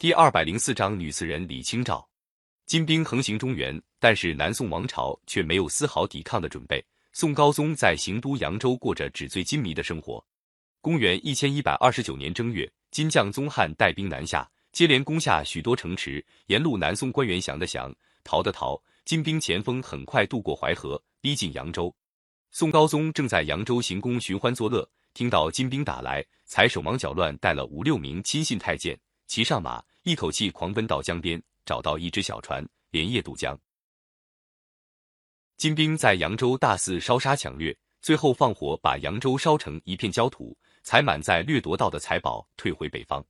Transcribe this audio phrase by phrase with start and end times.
[0.00, 2.08] 第二百零四章女词人李清照。
[2.64, 6.82] 金兵横行中原，但是南宋王朝却没有丝毫抵抗的准备。
[7.12, 10.24] 宋高宗在行都扬州过着纸醉金迷的生活。
[10.80, 16.24] 公元一千一百二十九年正月，金将宗翰带兵南下，接连攻下许多城池。
[16.46, 17.94] 沿路南宋官员降的降，
[18.24, 18.82] 逃的逃。
[19.04, 21.94] 金兵前锋很快渡过淮河，逼近扬州。
[22.50, 31.40] 宋高宗正在扬州行宫寻欢作乐，听到金兵打来，才手忙脚乱带了五六名亲信太监，骑上马，一口气狂奔到江边。
[31.64, 33.56] 找到一只小船，连夜渡江。
[35.56, 43.24] 金兵在扬州大肆烧杀抢掠，最后放火把扬州烧成一片焦土，才满载掠夺到的财宝退回北方。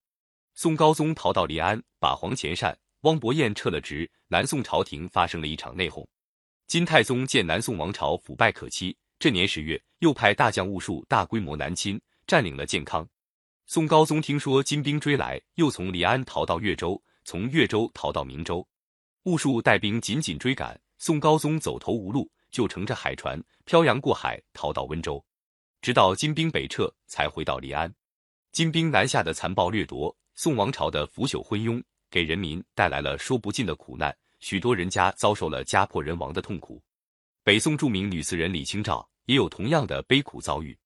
[0.55, 4.11] 宋高宗逃到临安，把黄潜善、汪伯彦撤了职。
[4.29, 6.07] 南宋朝廷发生了一场内讧。
[6.67, 13.07] 金太宗见南宋王朝腐败可欺，这年十月又派大将兀术大规模南侵，占领了建康。
[13.73, 17.01] 宋高宗听说金兵追来，又从临安逃到越州。
[17.25, 18.67] 从越州逃到明州，
[19.23, 25.25] 兀术带兵紧紧追赶，宋高宗走投无路，就乘着海船漂洋过海逃到温州，
[25.83, 27.95] 直到金兵北撤，才回到临安。
[28.51, 36.83] 金兵南下的残暴掠夺，宋王朝的腐朽昏庸，给人民带来了说不尽的苦难，许多人家遭受了家破人亡的痛苦。
[37.45, 40.77] 北宋著名女词人李清照也有同样的悲苦遭遇。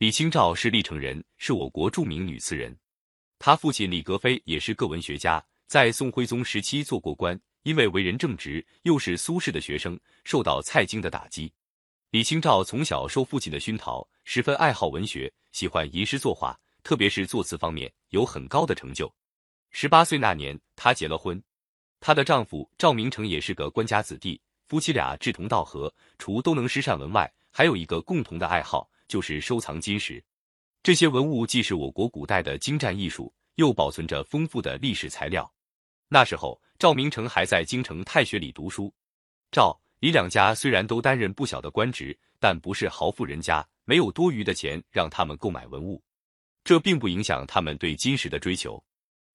[0.00, 2.74] 李清照是历城人，是我国著名女词人，
[3.38, 5.44] 她父亲李格非也是个文学家。
[5.66, 11.52] 在宋徽宗时期做过官，因为为人正直，又是苏轼的学生，受到蔡京的打击。
[12.12, 19.14] 李清照从小受父亲的熏陶，十分爱好文学，喜欢吟诗作画，特别是作词方面有很高的成就。
[19.70, 21.38] 十八岁那年，她结了婚，
[22.00, 30.22] 她的丈夫赵明诚也是个官家子弟，夫妻俩志同道合，除都能诗善文外，还有一个共同的爱好，就是收藏金石。
[30.84, 35.52] 这些文物既是我国古代的精湛艺术，又保存着丰富的历史材料。
[36.08, 38.94] 那时候，赵明诚还在京城太学里读书。
[39.50, 46.00] 赵、李两家虽然都担任不小的官职，但不是豪富人家，没有多余的钱让他们购买文物。
[46.62, 48.82] 这并不影响他们对金石的追求。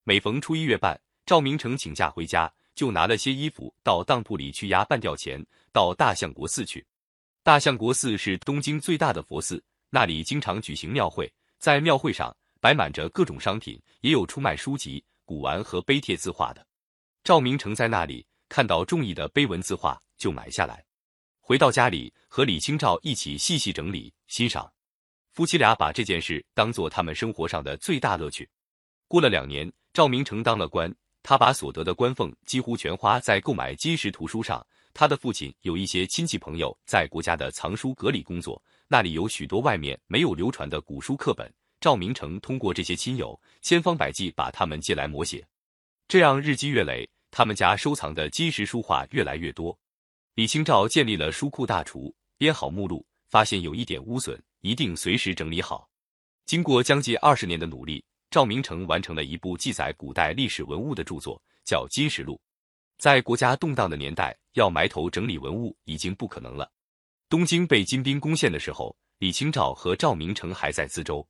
[0.03, 6.85] 每逢初一月半，赵明诚请假回家，就拿了些衣服到当铺里去押半吊钱，到大相国寺去。
[7.45, 15.05] 大相国寺是东京最大的佛寺，那里经常举行庙会，在庙会上摆满着各种商品，也有出卖书籍。
[15.25, 16.65] 古玩和碑帖字画的，
[17.23, 20.83] 赵明诚在那里看到中意的碑文字画，就买下来，
[21.39, 24.67] 回到家里和李清照一起细细整理欣赏。
[25.31, 28.49] 夫妻俩把这件事当做他们生活上的最大乐趣。
[29.07, 30.91] 过了两年，赵明诚当了官，
[31.21, 34.65] 他把所得的官俸几乎全花在购买金石图书上。
[34.95, 41.53] 他的父亲有一些亲戚朋友在国家的藏书阁里工作，那里有许多外面没有流传的古书课本。
[41.81, 45.45] 赵明诚通过这些亲友，千方百计把他们借来摹写，
[46.07, 49.77] 这样日积月累，他们家收藏的金石书画越来越多。
[50.35, 55.89] 李清照建立了书库大厨，编好目录，发现有一点污损，一定随时整理好。
[56.45, 58.01] 经过将近二十年的努力，
[58.31, 62.33] 赵明诚完成了一部记载古代历史文物的著作，叫《金石录》。
[62.97, 66.71] 在国家动荡的年代，要埋头整理文物已经不可能了。
[67.27, 71.27] 东京被金兵攻陷的时候，李清照和赵明诚还在淄州。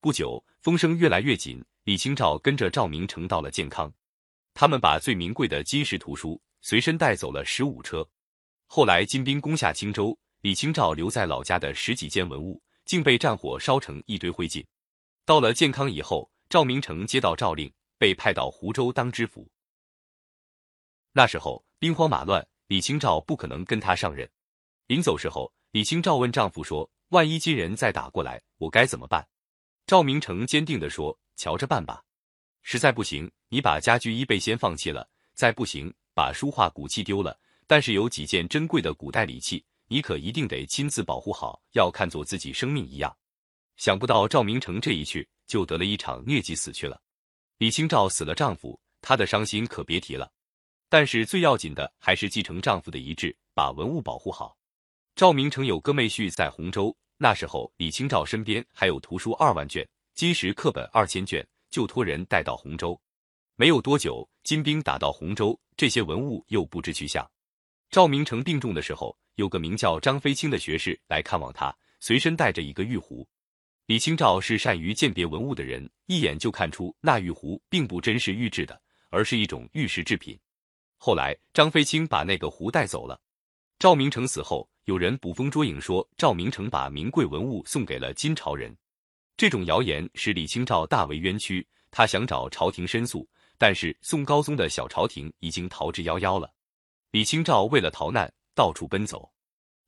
[0.00, 3.92] 不久，风声越来越紧，李清照跟着赵明诚到了建康，
[4.54, 8.08] 他们把最名贵的金石图书随身带走了十五车。
[8.66, 14.64] 后来金兵攻下青州，李清照留在老家的十几件文物，竟被战火烧成一堆灰烬。
[15.26, 19.50] 到了建康以后，赵明诚接到诏令，被派到湖州当知府。
[21.12, 24.28] 那时候兵荒马乱，李清照不可能跟他上任。
[24.86, 29.26] 临走时候，李清照问丈夫说：“万一金人再打过来，我该怎么办？”
[29.86, 32.02] 赵明诚坚定地说：“瞧着办吧，
[32.62, 35.02] 实在不行，你把家居衣被先放弃了；
[35.34, 37.38] 再不行，把书画古器丢了。
[37.66, 43.16] 但是有几件珍贵的古代礼器，你可一定得亲自保护好，要看作自己生命一样。”
[43.76, 47.00] 想不到赵明诚这一去，就得了一场疟疾死去了。
[47.58, 50.30] 李清照死了丈夫，她的伤心可别提了。
[50.90, 54.56] 但是最要紧的还是继承丈夫的遗志，把文物保护好。
[55.14, 56.94] 赵明诚有哥妹婿在洪州。
[57.16, 63.00] 那时候，李清照身边还有图书二万卷、金石课本二千卷，就托人带到洪州。
[63.54, 67.30] 没有多久，金兵打到洪州，这些文物又不知去向。
[67.90, 73.24] 赵明诚病重的时候，有个名叫张飞清的学士来看望他，随身带着一个玉壶。
[73.86, 80.36] 李清照是善于鉴别文物的人，一眼就看出那玉壶并不真是玉制的，而是一种玉石制品。
[81.02, 83.18] 后来，张飞清把那个壶带走了。
[83.78, 84.68] 赵明诚死后。
[84.84, 88.76] 有人捕风捉影说赵明诚把名贵文物送给了金朝人，
[89.36, 91.64] 这种谣言使李清照大为冤屈。
[91.92, 96.52] 他想找朝廷申诉，但是宋高宗的小朝廷已经逃之夭夭了。
[97.12, 99.30] 李清照为了逃难，到处奔走。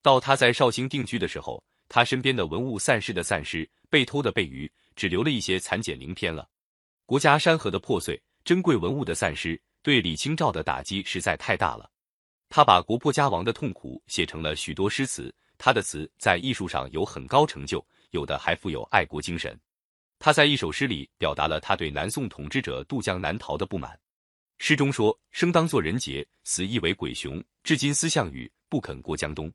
[0.03, 6.49] 到他在绍兴定居的时候，他身边的文物散失的散失，被偷的被鱼，只留了一些残简零篇了。
[7.07, 11.91] 国家山河的破碎，珍贵文物的散失，对李清照的打击实在太大了。
[12.49, 15.35] 他把国破家亡的痛苦写成了许多诗词。
[15.59, 19.59] 他的词在艺术上有很高成就，有的还富有爱国精神。
[20.19, 23.99] 他在一首诗里表达了他对南宋统治者渡江南逃的不满。
[24.59, 27.43] 诗中说：“生当作人杰，死亦为鬼雄。
[27.63, 29.53] 至今思项羽，不肯过江东。”